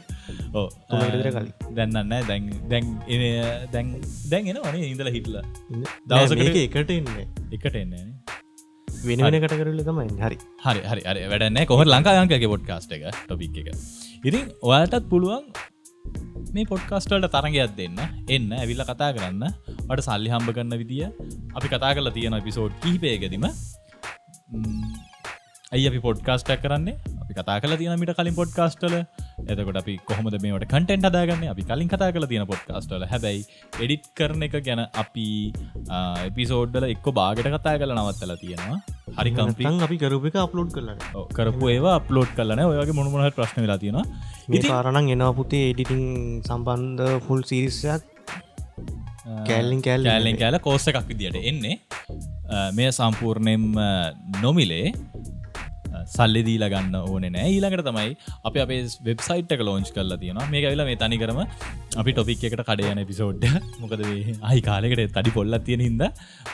ඕ 0.54 0.66
තුනකට 0.90 1.28
කලින්. 1.37 1.50
දැන්නන්න 1.78 2.14
දැන් 2.31 2.45
දැන් 2.73 2.87
දැන් 3.73 3.88
දැන් 4.33 4.52
එන 4.52 4.61
වනේ 4.66 4.92
ඉඳල 4.92 5.11
හිටල. 5.16 5.40
දවසක 6.09 6.62
එකට 6.69 6.95
එන්න 6.99 7.11
එකට 7.57 7.76
එන්නේ 7.83 8.07
වෙන 9.07 9.25
වෙන 9.26 9.37
කටකරල 9.42 9.83
තමයි 9.88 10.09
හරි. 10.25 10.38
හරි 10.64 10.81
හරි 10.90 11.02
අරි 11.11 11.26
වැඩන්න 11.33 11.61
කොහ 11.71 11.83
ලංකායන්කගේ 11.85 12.52
පොඩ්කාස්ට 12.54 12.97
එක 12.97 13.04
ටොපික් 13.21 13.61
එක? 13.62 13.69
ඉතින් 14.25 14.50
ඔයාටත් 14.62 15.07
පුළුවන් 15.12 15.47
මේ 16.54 16.69
පොඩ්කාස්ටල්ට 16.73 17.31
තරගයක් 17.37 17.76
දෙන්න. 17.78 17.99
එන්න 18.35 18.50
ඇවිල්ල 18.59 18.85
කතා 18.90 19.12
කරන්න. 19.16 19.45
වට 19.88 20.09
සල්ලි 20.09 20.35
හම්බ 20.35 20.49
කරන්න 20.57 20.81
විදිිය. 20.83 21.09
අපි 21.57 21.73
කතා 21.75 21.95
කරලා 21.97 22.16
තියෙන 22.19 22.38
පිසෝඩ් 22.49 22.78
කිහිපයකදීම 22.83 23.49
ඇයි 25.75 25.87
අපි 25.91 26.00
පොඩ්කාස්ටක් 26.07 26.62
කරන්නේ? 26.64 26.95
අපි 27.23 27.33
කතා 27.37 27.57
කල 27.62 27.75
තියනමිට 27.81 28.12
කලින් 28.19 28.35
පොඩ්කාස්ටල 28.38 28.95
එතකොට 29.52 29.79
අපි 29.81 29.95
කොහොමද 30.09 30.37
මේට 30.45 30.67
කටෙන්ට 30.73 31.07
අදාගන්න 31.11 31.45
අපි 31.52 31.62
කලින් 31.71 31.88
කතා 31.93 32.11
කල 32.17 32.26
තියෙන 32.33 32.45
පොඩ්කාස්ටල 32.50 33.05
හැබැයි 33.12 33.41
එඩිට් 33.85 34.07
කරන 34.19 34.45
එක 34.47 34.57
ගැන 34.69 34.83
අපි 35.02 35.26
එපිසෝඩ්ඩල 36.29 36.87
එක්ක 36.91 37.09
බාගට 37.21 37.49
කතා 37.57 37.75
කල 37.83 37.95
නවත්තල 37.97 38.35
තියෙනවා. 38.43 38.79
හරි 39.19 39.33
කම්පින් 39.38 39.81
අපි 39.87 39.97
කරුප 40.02 40.29
එක 40.31 40.38
අප්ලෝඩ් 40.45 40.71
කරන්න 40.76 41.00
කරපු 41.38 41.73
ඒවා 41.75 41.97
අප්ලෝඩ් 42.02 42.33
කරන 42.38 42.64
ඔයගේ 42.69 42.99
මොනමහට 43.00 43.38
ප්‍රශ්න 43.41 43.64
වෙලා 43.67 43.81
තියෙනවා. 43.85 44.07
මේ 44.52 44.62
කාරණන් 44.69 45.12
එනවා 45.17 45.33
පුතේ 45.41 45.64
එඩිටිං 45.73 46.05
සම්බන්ධ 46.50 47.17
ෆුල් 47.29 47.43
සිරිස්සයක් 47.52 48.02
කෑල්ලින් 49.49 49.83
කෑල් 49.88 50.09
කෑල්ලෙන් 50.11 50.38
කෑල 50.43 50.61
කෝස්ස 50.69 50.88
එකක් 50.93 51.05
විදිට 51.11 51.41
එන්නේ. 51.52 51.76
මේ 52.76 52.91
සම්පූර්ණයෙන් 52.99 53.62
නොමිලේ 54.45 54.88
සල්ලි 56.06 56.42
දීලා 56.49 56.71
ගන්න 56.75 56.97
ඕන 57.00 57.26
නෑ. 57.28 57.49
ඊළඟට 57.52 57.87
තමයි 57.88 58.11
අප 58.44 58.56
අපේ 58.64 58.80
වෙබ්සයිට් 59.09 59.54
එක 59.56 59.64
ලෝංච් 59.68 59.90
කරලා 59.97 60.21
තියෙන 60.23 60.40
මේ 60.52 60.62
ඇවිල 60.64 60.85
මේ 60.88 60.99
තනිකරම 61.02 61.40
අපි 61.97 62.12
ටොපික් 62.12 62.44
එකට 62.49 62.62
කඩයන 62.68 63.02
එපිසෝඩ් 63.04 63.47
මොකද 63.82 64.04
අයි 64.50 64.61
කාලෙකට 64.68 65.16
තඩි 65.16 65.35
පොල්ල 65.38 65.59
තියෙන 65.68 65.85
හිද 65.87 66.04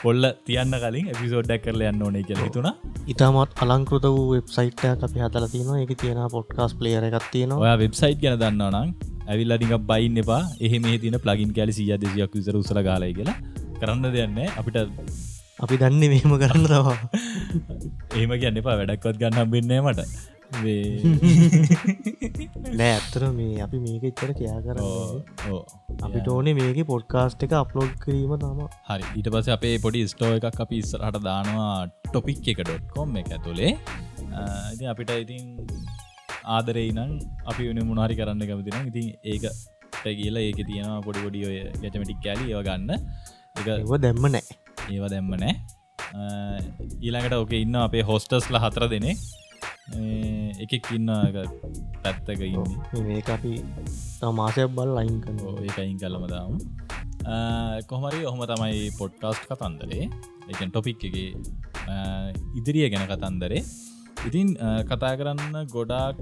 පොල්ල 0.01 0.31
තියන්න 0.47 0.79
කලින් 0.85 1.11
එපිසෝඩ්ඩක් 1.13 1.63
කරල 1.67 1.85
යන්න 1.91 2.03
ඕනේ 2.07 2.25
කියල 2.29 2.41
හිතුුණ. 2.45 2.71
ඉතාමත් 3.13 3.55
අලංකෘත 3.65 4.09
වූ 4.09 4.27
වෙබ්සයිට් 4.33 4.85
අපි 4.89 5.25
හතල 5.25 5.47
තින 5.53 5.71
එක 5.77 5.95
තියෙන 6.03 6.21
පොඩ්කාස් 6.35 6.75
ප්ලේර 6.81 7.07
එකක් 7.09 7.31
තියෙන 7.35 7.55
ඔය 7.57 7.71
වෙබ්සයිට් 7.85 8.21
ගැන 8.25 8.39
දන්නවනම් 8.43 9.17
ඇවිල්ල 9.29 9.55
ටික 9.55 9.73
බයින්න 9.89 10.21
එපා. 10.23 10.43
එහෙම 10.59 10.85
තින 11.03 11.17
ප්ලගින් 11.25 11.55
කැලි 11.57 11.73
සිය 11.79 11.91
දෙසියක් 12.03 12.37
විසර 12.37 12.61
උසර 12.61 12.79
ගාලයි 12.87 13.17
කියලා. 13.19 13.37
කරන්න 13.81 14.13
දෙයන්න 14.15 14.39
අපිට 14.59 14.79
අපි 15.63 15.75
දන්න 15.81 16.03
මෙහෙම 16.13 16.33
කරන්න 16.41 16.65
තවා 16.71 16.97
ඒම 18.19 18.31
කියන්න 18.41 18.59
එපා 18.61 18.75
වැඩක්වත් 18.81 19.17
ගන්න 19.21 19.39
හම්බෙන්නේ 19.41 19.81
මට. 19.85 20.01
නෑ 22.77 22.91
ඇත්තර 22.91 23.23
මේ 23.39 23.57
අපි 23.65 23.77
මේක 23.85 24.03
ඉත්තර 24.09 24.31
කයා 24.39 24.59
කර 24.65 24.77
අපිට 26.07 26.27
ඕනේ 26.33 26.55
මේක 26.59 26.79
පොඩ්කාස්ට් 26.91 27.45
එක 27.47 27.53
අප්ලෝඩ් 27.59 27.93
කිරීම 28.05 28.33
තම 28.43 28.61
හරි. 28.89 29.05
ඊට 29.17 29.29
පස 29.33 29.49
අපේ 29.57 29.75
පොඩි 29.85 30.05
ස්ටෝ 30.13 30.31
එකක් 30.37 30.59
අපි 30.65 30.75
ඉස්සරහට 30.83 31.19
දානවා 31.27 31.73
ටොපික් 32.07 32.47
එක 32.53 32.61
ඩොට්කොම් 32.63 33.09
එක 33.21 33.29
ඇතුළේ 33.37 33.73
ඉති 34.73 34.85
අපිට 34.93 35.11
ඉතින් 35.23 35.43
ආදරේ 36.55 36.87
නම් 36.95 37.11
අපි 37.51 37.61
වනි 37.69 37.81
මුණහරි 37.89 38.15
කරන්න 38.21 38.43
කැමතින 38.51 38.87
ඉතින් 38.93 39.07
ඒක 39.33 39.43
කියලා 40.21 40.43
ඒක 40.47 40.59
තියෙනවා 40.69 41.01
පොඩි 41.07 41.25
පොඩි 41.27 41.45
ඔය 41.51 41.57
ගැටමටික් 41.83 42.19
කෑලි 42.25 42.45
ඒව 42.53 42.61
ගන්න. 42.69 42.89
එක 43.59 43.67
දැම්ම 44.05 44.25
නෑ 44.35 44.45
ඒව 44.93 45.05
දැම්ම 45.13 45.33
නෑ. 45.43 45.53
ඊළඟට 47.05 47.35
ඕක 47.39 47.53
ඉන්න 47.63 47.75
අපේ 47.87 48.03
හොස්ටස්ල 48.09 48.55
හතර 48.63 48.85
දෙනේ 48.93 49.15
එකෙක් 50.63 50.85
ඉන්න 50.97 51.09
පැත්තක 52.03 52.41
ඉන්න. 52.47 52.67
මේ 53.07 53.21
අපි 53.35 53.53
මාසයක් 54.39 54.71
බල් 54.77 54.91
ලයින් 54.97 55.15
කන 55.25 55.37
ඒකයින් 55.67 55.97
කලම 56.01 56.25
දාම්. 56.33 56.57
කොහමරි 57.91 58.21
ඔහොම 58.29 58.41
තමයි 58.51 58.89
පොඩ්කාස්ට් 58.99 59.45
කතන්දරේ. 59.51 60.09
එකන් 60.51 60.69
ටොපික් 60.73 61.05
එක 61.09 61.15
ඉදිරිය 62.59 62.87
ගැන 62.93 63.07
කතන්දරේ. 63.11 63.63
ඉතින් 64.27 64.47
කතා 64.89 65.13
කරන්න 65.19 65.55
ගොඩාක් 65.75 66.17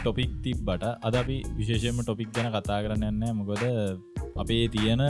ටොපික් 0.00 0.32
තිබ්බට 0.44 0.84
අද 1.06 1.14
අපි 1.22 1.36
විශේෂයම 1.58 1.98
ටොපික් 2.02 2.30
ගැන 2.36 2.48
කතා 2.54 2.78
කරන්න 2.84 3.04
යන්න 3.10 3.36
මොකොද 3.38 3.62
අපේ 4.42 4.64
තියෙන 4.74 5.02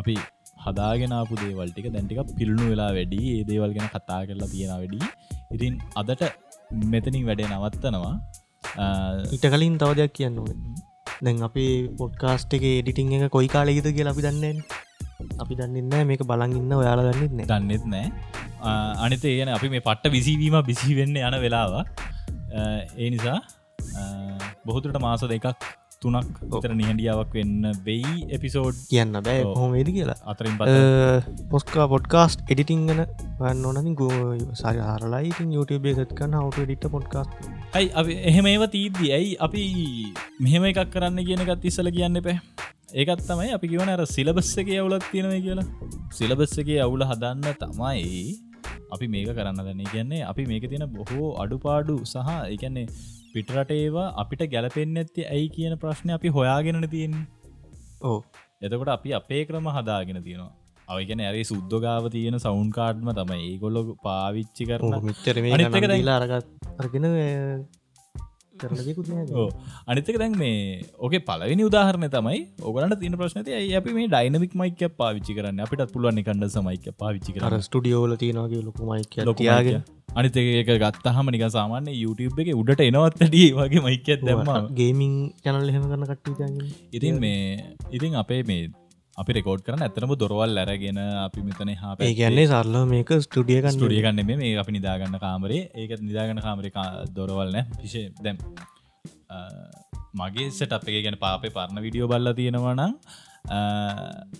අපි 0.00 0.14
හදාගෙනපු 0.68 1.40
දේවල්ටික 1.42 1.88
දැන්ටික 1.94 2.34
පිල්ුණු 2.38 2.66
වෙලා 2.72 2.90
වැඩි. 2.98 3.20
ඒ 3.34 3.46
දේවල් 3.50 3.72
ගැන 3.76 3.88
කතා 3.94 4.20
කරලා 4.28 4.52
තියෙන 4.52 4.74
වැඩි. 4.74 5.00
ඉතින් 5.54 5.80
අදට 6.00 6.22
මෙතනින් 6.92 7.24
වැඩේ 7.28 7.48
නවත්තනවා. 7.52 8.14
ඉට 9.34 9.46
කලින් 9.52 9.78
තව 9.80 9.90
දෙයක් 10.00 10.12
කියන්න 10.12 10.38
දැන් 11.20 11.42
අපි 11.42 11.64
පොඩ්කාස්ට් 11.98 12.54
එක 12.54 12.64
එඩිටිං 12.64 13.16
එක 13.16 13.32
කොයි 13.36 13.48
කාලෙගත 13.48 13.88
කියලා 13.90 14.14
අපි 14.14 14.24
දන්නේෙන් 14.26 14.58
අපි 15.42 15.54
දන්නන්න 15.58 16.06
මේක 16.06 16.22
බලගන්න 16.30 16.74
ඔයාලා 16.74 17.12
දන්නෙත් 17.12 17.48
දන්නෙත් 17.50 17.84
නෑ 17.86 18.06
අනිත 19.04 19.24
ඒන 19.24 19.50
අපි 19.56 19.70
මේ 19.72 19.84
පට්ට 19.88 20.14
විසිවීම 20.16 20.56
බිසි 20.68 20.94
වෙන්න 20.98 21.18
යන 21.18 21.36
වෙලාව 21.44 21.74
ඒ 22.96 23.10
නිසා 23.10 23.38
බොහතුරට 24.66 25.00
මාස 25.00 25.24
දෙකක් 25.32 25.46
තුනක් 26.02 26.36
ඔතර 26.56 26.72
නිහඩියාවක් 26.80 27.32
වෙන්න 27.38 27.64
වෙයි 27.86 28.12
එපිසෝඩ් 28.36 28.76
කියන්න 28.90 29.18
බෑ 29.26 29.40
හොමේද 29.60 29.88
කියලා. 29.96 30.18
අතරින් 30.32 30.54
පොස්කා 31.52 31.86
පොඩ්කාස්ට් 31.92 32.44
එඩිටිං 32.54 32.86
ගන 32.88 33.02
වන්න 33.40 33.66
ඕනති 33.70 33.94
ගෝ 34.00 34.18
සරි 34.62 34.80
හරලයි 34.90 35.50
YouTube 35.56 35.90
සත් 35.96 36.10
කන්න 36.20 36.38
හවට 36.40 36.66
ඩිට 36.68 36.88
පොඩ්කාස්ට 36.94 37.32
ඇයි 37.78 37.92
අපි 38.00 38.18
එහෙම 38.30 38.50
ඒව 38.52 38.64
තීද්දි? 38.74 39.12
ඇයි 39.18 39.36
අපි 39.46 39.64
මෙහෙම 40.46 40.68
එකක් 40.70 40.82
කරන්න 40.94 41.20
කියනකත් 41.28 41.70
ඉස්සල 41.70 41.90
කියන්න 41.98 42.22
එපෑ. 42.22 42.38
ඒකත් 43.00 43.24
තමයි 43.30 43.54
අපි 43.56 43.72
කිවන 43.72 43.94
අර 43.94 44.02
සිලබස්ස 44.16 44.52
එක 44.62 44.70
අවුලක් 44.80 45.08
තියෙනව 45.12 45.34
කියලා. 45.46 45.66
සිලබස්ස 46.18 46.60
එක 46.62 46.70
අවුල 46.86 47.02
හදන්න 47.10 47.58
තමයි 47.64 48.47
අපි 48.90 49.06
මේක 49.14 49.30
කරන්න 49.30 49.62
දන්නේ 49.62 49.92
කියන්නේ 49.92 50.24
අපි 50.32 50.48
මේක 50.50 50.66
තියෙන 50.72 50.88
බොහෝ 50.96 51.30
අඩුපාඩු 51.42 51.96
සහ 52.04 52.34
එකන්නේ 52.48 52.86
පිටරට 53.32 53.72
ඒවා 53.78 54.10
අපිට 54.22 54.44
ගැලපෙන්න්න 54.54 55.00
ඇති 55.02 55.30
ඇයි 55.34 55.48
කියන 55.56 55.74
ප්‍රශ්නය 55.78 56.12
අපි 56.18 56.36
හොයාගෙනන 56.36 56.90
තියෙන් 56.94 57.16
ඕ 58.02 58.18
එතකොට 58.60 58.90
අපි 58.90 59.10
අපේ 59.14 59.42
ක්‍රම 59.44 59.66
හදාගෙන 59.70 60.18
තියෙනවා. 60.22 60.52
අවගෙන 60.88 61.20
ඇරේ 61.20 61.44
සුද්දගාව 61.44 62.04
තියෙන 62.10 62.36
සවුන් 62.38 62.70
කාඩ්ම 62.70 63.10
තමයි. 63.12 63.40
ඒගොල්ලො 63.48 63.82
පාවිච්චි 64.04 64.68
කරන 64.68 64.96
මිච්චර 65.02 65.36
ලාරගත් 66.02 66.48
අරගෙන 66.80 67.06
අනිතක 69.88 70.18
දැන් 70.22 70.34
මේ 70.36 70.56
ඕක 71.00 71.14
පලවෙනි 71.26 71.66
උදාහරණ 71.68 72.08
තමයි 72.10 72.40
ඔගලට 72.62 72.98
තින 73.02 73.16
ප්‍රශ්නති 73.20 73.60
අපි 73.80 73.94
මේ 73.98 74.08
ඩයිනමික් 74.08 74.54
මයික 74.54 74.82
පාවිච්චි 74.96 75.36
කරන්න? 75.38 75.60
අපිට 75.66 75.84
පුළුවන් 75.94 76.20
කණ්ඩ 76.22 76.52
සමයික 76.56 76.88
පාවිච්චි 76.98 77.36
කර 77.36 77.60
ස්ටඩියෝල 77.60 78.16
තියනගේ 78.16 78.64
ලොකුමයික 78.64 79.16
ලොකයාගෙන 79.24 79.80
අනිත 80.14 80.36
ඒක 80.38 80.70
ගත්තහම 80.82 81.30
නික 81.34 81.44
සාමාන්‍ය 81.50 81.94
YouTube 81.94 82.42
එක 82.42 82.50
උඩට 82.54 82.84
එනවත්තට 82.86 83.38
වගේ 83.58 83.82
මයික 83.86 84.08
දැම 84.22 84.68
ගේමින් 84.74 85.14
චැනල් 85.44 85.70
හෙම 85.76 85.84
කරන 85.92 86.04
කට්ට 86.10 86.44
ඉතින් 86.92 87.20
මේ 87.20 87.40
ඉතින් 87.92 88.16
අපේ 88.22 88.42
මේ 88.50 88.62
අපි 89.20 89.36
රෙකෝඩ් 89.38 89.62
කරන 89.66 89.84
ඇතනම 89.84 90.14
දොරවල් 90.22 90.60
ඇරගෙන 90.62 90.98
අපි 91.26 91.44
මෙතන 91.48 91.74
හා 91.82 91.94
කියන්නේ 92.12 92.46
සරල 92.46 92.76
මේක 92.92 93.12
ස්ටඩියක 93.18 93.68
ස්ටඩිය 93.70 94.02
ගන්න 94.04 94.32
මේ 94.32 94.56
අපි 94.62 94.76
නිදාගන්න 94.76 95.18
කාමරේ. 95.26 95.62
ඒක 95.74 96.00
නිදාගන්න 96.02 96.42
කාමරි 96.46 96.72
දොරවල්න 97.16 97.58
පිෂේ 97.78 98.08
දැම් 98.24 98.38
මගේ 100.14 100.50
සටප් 100.50 100.84
එක 100.90 101.04
ගැන 101.06 101.18
පාපේ 101.24 101.54
පරණ 101.56 101.84
විඩියෝ 101.86 102.10
බල්ල 102.12 102.32
තියෙනවනම් 102.34 102.92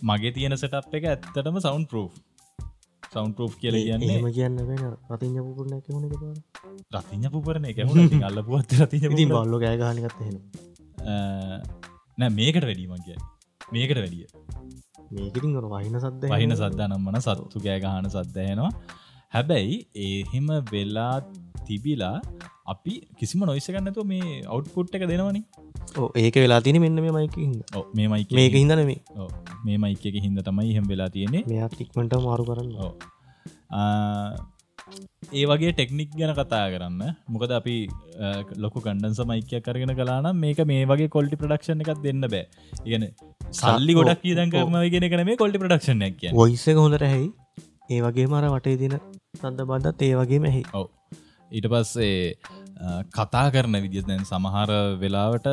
මගේ 0.03 0.33
තියෙන 0.33 0.57
සටප් 0.57 1.01
එක 1.01 1.09
ඇත්තටම 1.13 1.61
සවන්් 1.61 1.87
පරෝ් 1.93 2.07
සවන්් 3.13 3.33
පරෝ් 3.37 3.49
කියල 3.63 3.79
කියන්නේ 3.79 4.21
ම 4.21 4.31
කියන්න 4.33 4.57
රතිඥ 5.11 5.41
පුරන 5.49 5.75
හොන 5.89 6.37
රතිඥ 6.97 7.33
පුරන 7.35 7.69
එක 7.73 7.83
අල්ලපුුවත් 8.31 8.79
රතිඥ 8.83 9.27
බල්ල 9.27 9.59
ගෑගානිකත් 9.65 10.23
නෑ 12.19 12.31
මේකට 12.31 12.65
වැඩීම 12.69 12.97
කිය 13.09 13.19
මේකට 13.75 14.01
වැඩිය. 14.03 14.27
මේකටින් 15.15 15.53
ගොන 15.57 15.67
වහින 15.75 15.95
සද්ද 16.01 16.33
වහින 16.35 16.55
සද්ධනම්මන 16.61 17.21
සත්තු 17.27 17.65
ගෑගහන 17.67 18.09
සද්ධයනවා 18.15 18.71
හැබැයි 19.33 19.77
ඒහෙම 20.07 20.49
වෙලා 20.73 21.15
තිබිලා 21.69 22.17
අපි 22.73 22.95
කිසිම 23.21 23.43
නොයිසගන්නතු 23.51 24.05
මේ 24.13 24.29
අවට්පුට් 24.55 24.95
එක 24.99 25.05
දෙනවනි. 25.13 25.43
ඒක 26.25 26.37
වෙලා 26.45 26.61
තින 26.67 26.79
මෙන්න 26.85 27.01
මේ 27.05 27.15
මයික 27.19 27.37
මේ 27.97 28.09
මයික 28.15 28.37
මේක 28.41 28.55
හිදන 28.61 28.85
මේ. 28.91 29.01
මේ 29.67 29.79
මයික 29.85 30.05
හින්ද 30.27 30.45
තමයි 30.49 30.71
හෙම 30.77 30.87
වෙලා 30.93 31.11
තියෙන්නේ. 31.17 31.45
මෙයා 31.53 31.69
ටික්මට 31.73 32.15
මාරු 32.29 32.45
කරන්න 32.51 32.73
ඒ 35.38 35.45
වගේ 35.50 35.73
ටෙක්නික් 35.76 36.11
ගැන 36.21 36.33
කතා 36.38 36.62
කරන්න. 36.75 37.02
මොකද 37.35 37.52
අපි 37.59 37.76
ලොකු 38.64 38.85
කණ්ඩන්ස 38.87 39.21
මයිකය 39.30 39.61
කරගෙන 39.66 39.92
කලානම් 40.00 40.40
මේක 40.45 40.61
මේ 40.71 40.85
වගේ 40.92 41.11
කොල්ටි 41.16 41.40
ප්‍රඩක්ෂණ 41.42 41.85
එකක් 41.85 42.02
දෙන්න 42.07 42.28
බෑ. 42.35 42.45
ඉගෙන 42.87 43.04
සල්ලි 43.61 43.97
ගොඩක් 43.99 44.25
දන් 44.38 44.54
කරමගෙන 44.54 45.09
කන 45.12 45.25
මේ 45.30 45.40
කොල්ටි 45.42 45.62
ප්‍රඩක්ෂණ 45.64 46.07
එක 46.09 46.23
ඔයිස්සක 46.45 46.83
හොඳට 46.85 47.07
හැයි 47.12 47.28
ඒ 47.95 48.00
වගේ 48.07 48.28
මර 48.33 48.49
වටේ 48.54 48.78
දින 48.85 48.97
සඳ 49.40 49.68
බන්ධත් 49.71 50.07
ඒ 50.09 50.14
වගේ 50.21 50.40
මෙහි 50.47 50.62
ඔව. 50.80 50.87
ඊට 51.50 51.68
පස්සේ 51.73 52.16
කතා 53.16 53.47
කරන 53.54 53.78
විදිදැන් 53.85 54.26
සමහර 54.33 54.73
වෙලාවට 55.04 55.49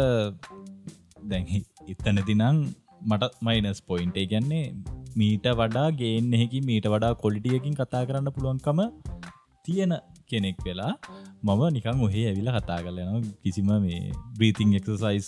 දැහි 1.31 1.61
ඉත්තනතිනං 1.93 2.43
මට 3.11 3.33
මයිනස් 3.47 3.79
පොයින්ට 3.89 4.17
ගැන්නේ 4.31 4.65
මීට 5.19 5.45
වඩා 5.59 5.87
ගේන් 5.99 6.33
එහෙකි 6.37 6.59
මීට 6.69 6.87
වඩා 6.93 7.13
කොලිටියකින් 7.23 7.75
කතා 7.79 8.03
කරන්න 8.09 8.33
පුළුවන්කම 8.35 8.79
තියෙන 9.65 9.93
කෙනෙක් 10.29 10.57
වෙලා 10.65 10.93
මම 11.43 11.62
නිකං 11.75 12.01
ඔහේ 12.07 12.25
ඇවිල 12.29 12.50
කතා 12.55 12.79
කරලන 12.86 13.25
කිසිම 13.43 13.69
මේ 13.86 14.01
බ්‍රීතිං 14.38 14.74
එක්සසයිස් 14.79 15.27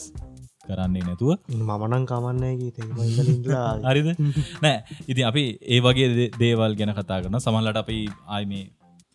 කරන්නේ 0.68 1.04
නැතුව. 1.08 1.32
මමනං 1.60 2.06
කමන්නේ 2.12 2.54
හරිද? 3.88 4.10
නෑ. 4.64 4.78
ඉති 5.12 5.22
අපි 5.30 5.44
ඒ 5.74 5.80
වගේ 5.80 6.30
දේවල් 6.42 6.74
ගැන 6.80 6.94
කතා 7.00 7.20
කරන 7.24 7.40
සමල්ලට 7.40 7.84
අපි 7.84 8.00
ආය 8.36 8.44
මේ 8.46 8.66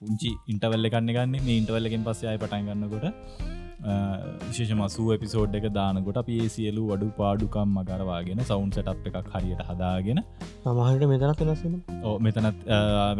පුංචි 0.00 0.30
ඉන්ටවල්ල 0.52 0.92
කන්න 0.94 1.12
ගන්න. 1.16 1.34
මේ 1.40 1.58
ඉන්ටවල්ලකින් 1.60 2.06
පස්සේ 2.06 2.30
අයි 2.30 2.42
පටන් 2.42 2.68
ගන්නකොට 2.68 3.61
විශේෂ 3.84 4.72
මසූ 4.74 5.06
එපිසෝඩ් 5.14 5.56
එක 5.58 5.66
දානකොට 5.74 6.18
අපේ 6.22 6.48
සියලු 6.48 6.82
වඩු 6.90 7.08
පාඩුකම් 7.16 7.70
මගරවාගෙන 7.78 8.42
සවුන් 8.42 8.70
සටප් 8.70 9.12
එකක් 9.12 9.30
හරියට 9.34 9.62
හදාගෙන 9.70 10.20
සමහට 10.64 11.06
මෙතනත් 11.12 11.42
වෙනස්සෙන 11.42 11.78
ඕ 12.02 12.14
මෙතනත් 12.18 12.66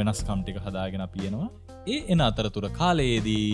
වෙනස් 0.01 0.21
කම්ටික 0.29 0.61
හදාගෙන 0.67 1.07
පියනවා 1.15 1.49
ඒ 1.87 1.99
එන 2.09 2.23
අතරතුර 2.29 2.69
කාලයේදී 2.73 3.49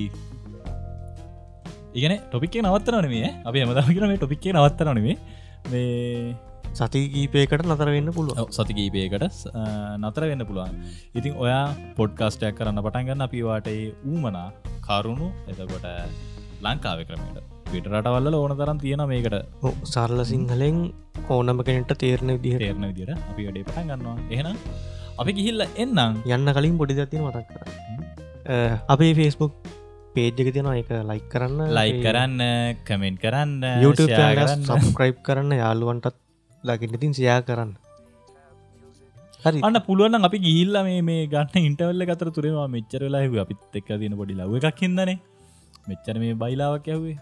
ඉගෙන 1.95 2.15
ටොපික්ේ 2.25 2.63
නවත්තනනේ 2.63 3.33
අපි 3.45 3.65
හමදාගෙන 3.65 4.07
මේ 4.07 4.21
ටොපික්ේ 4.21 4.55
නවත්තනනේ 4.55 5.17
මේ 5.67 6.37
සති 6.75 7.01
කීපයකට 7.09 7.65
නතර 7.65 7.91
වෙන්න 7.91 8.11
පුළුව 8.13 8.51
සති 8.51 8.73
කීපයකට 8.75 9.23
නතර 9.99 10.25
වෙන්න 10.31 10.45
පුළුවන්. 10.45 10.75
ඉතින් 11.15 11.33
ඔයා 11.35 11.65
පොඩ්කාස්ටයක් 11.97 12.57
කරන්න 12.59 12.83
පටන්ගන්න 12.85 13.27
අපිවාට 13.27 13.69
ඌමනා 14.05 14.49
කරුණු 14.81 15.29
එතකොට 15.49 15.87
ලංකාව 16.67 17.01
ක්‍රමට 17.09 17.39
පිටරටවල්ල 17.73 18.37
ඕන 18.41 18.53
තරම් 18.61 18.79
තියෙන 18.85 19.03
මේකට. 19.13 19.35
සරල 19.93 20.21
සිංහලෙන් 20.31 20.79
ඕනම 21.35 21.59
කෙනට 21.69 21.93
තේරණ 22.03 22.31
විදිහ 22.37 22.57
තේරණ 22.63 22.87
විදිර 22.91 23.11
අපි 23.17 23.43
වැඩේ 23.47 23.67
පටන් 23.69 23.91
ගන්නවා. 23.91 24.17
එහෙනම් 24.35 24.57
අපි 25.23 25.33
ගිහිල්ල 25.39 25.67
එන්නම්. 25.85 26.23
යන්න 26.35 26.55
කලින් 26.59 26.79
පොඩි 26.81 26.95
දතින 27.01 27.27
මතක් 27.27 27.49
කර 27.51 27.61
අපේ 28.95 29.13
ෆේස්බුක් 29.19 29.53
පේජ්ජක 30.15 30.49
තියෙනවා. 30.55 30.79
එක 30.83 30.91
ලයි 31.11 31.21
කරන්න. 31.33 31.61
ලයි 31.79 31.93
කරන්න 32.07 32.41
කමෙන්ට් 32.89 33.21
කරන්න 33.25 33.53
සබස්ක්‍රයිබ් 34.69 35.19
කරන්න. 35.29 35.53
යාළුවන්ටත් 35.63 36.17
ලකිටතින් 36.65 37.13
සයා 37.21 37.41
කරන්න. 37.49 37.73
හරි. 39.45 39.59
අන්න 39.67 39.79
පුළුවන් 39.89 40.27
අපි 40.29 40.39
ගිල්ල 40.47 40.77
මේ 40.87 41.25
ගන්න 41.33 41.67
ඉන්ටවල්ල 41.69 42.03
අතර 42.15 42.29
තුරවා 42.37 42.69
මෙච්චරලා 42.77 43.27
අපිත් 43.45 43.77
එක් 43.81 43.91
තින 44.03 44.15
පොඩි 44.21 44.35
ලව 44.41 44.53
එකක් 44.71 44.81
හිදනේ 44.85 45.19
මෙච්චර 45.89 46.17
මේ 46.23 46.35
බයිලාවක් 46.43 46.87
ඇවේ 46.95 47.17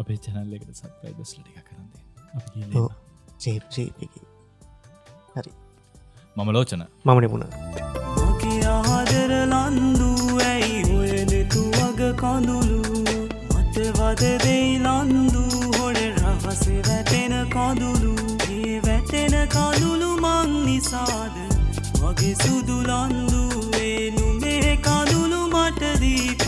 අපේ 0.00 0.18
චැනල්ල 0.24 0.56
එකට 0.56 0.70
සත්පයි 0.80 1.14
බස්ලට 1.18 1.48
එක 1.50 1.68
කරන්න 1.68 1.88
හරි. 5.36 5.52
මම 6.36 6.48
ලෝචන. 6.56 6.82
මම 7.04 7.18
නිපුණ. 7.20 7.44
ආදර 8.72 9.32
ලන්දු 9.52 10.10
ඇයි? 10.46 10.82
ඔයනෙතු 10.98 11.60
වග 11.76 12.00
කඳුළු. 12.22 12.80
මතවද 13.54 14.22
දෙයි 14.44 14.72
ලන්දු. 14.86 15.44
හොඩ 15.78 16.00
රහසේ 16.22 16.80
වැටෙන 16.88 17.34
කඳුළු. 17.54 18.14
ඒ 18.56 18.76
වැටෙන 18.86 19.34
කඳුළු 19.54 20.10
මං 20.24 20.50
නිසාද? 20.66 21.36
වගේ 22.00 22.34
සුදු 22.42 22.76
ලන්දු. 22.90 23.42
ඒනු 23.82 24.26
මේ 24.42 24.76
කඳුළු 24.86 25.40
මටදීපන් 25.54 26.47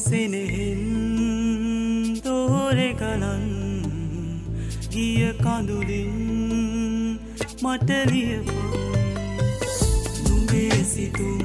සෙනෙහෙන් 0.00 0.82
තෝරෙගලන් 2.24 3.44
ගිය 4.92 5.24
කඳුලින් 5.42 6.16
මටලියපා 7.62 8.80
නුබේ 10.24 10.78
සිතුම් 10.84 11.42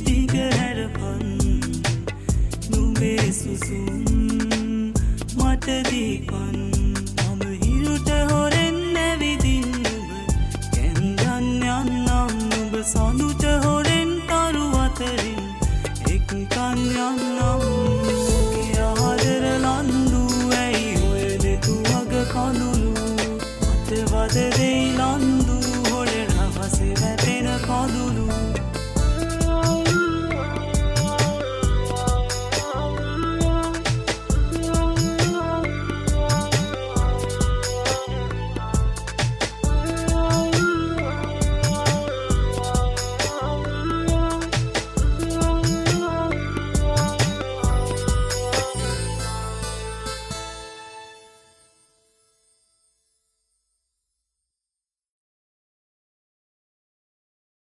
දිගහැරපන් 0.00 1.24
නුබේ 2.70 3.26
සුසුම් 3.32 4.02
මටදීපන් 5.38 6.53